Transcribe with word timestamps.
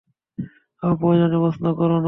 অপ্রয়োজনীয় 0.83 1.39
প্রশ্ন 1.39 1.65
করো 1.73 1.93
না। 1.93 1.99